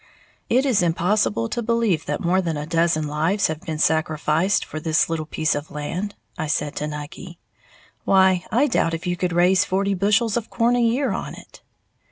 "It 0.49 0.65
is 0.65 0.81
impossible 0.81 1.47
to 1.49 1.61
believe 1.61 2.07
that 2.07 2.25
more 2.25 2.41
than 2.41 2.57
a 2.57 2.65
dozen 2.65 3.05
lives 3.07 3.45
have 3.45 3.61
been 3.61 3.77
sacrificed 3.77 4.65
for 4.65 4.79
this 4.79 5.11
little 5.11 5.27
piece 5.27 5.53
of 5.53 5.69
land," 5.69 6.15
I 6.39 6.47
said 6.47 6.75
to 6.77 6.87
Nucky, 6.87 7.37
"why, 8.03 8.43
I 8.51 8.65
doubt 8.65 8.95
if 8.95 9.05
you 9.05 9.15
could 9.15 9.31
raise 9.31 9.63
forty 9.63 9.93
bushels 9.93 10.37
of 10.37 10.49
corn 10.49 10.75
a 10.75 10.81
year 10.81 11.11
on 11.11 11.35
it." 11.35 11.61